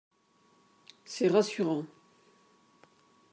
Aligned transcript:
C’est 1.05 1.27
rassurant 1.27 1.85